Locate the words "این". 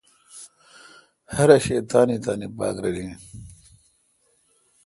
3.01-3.13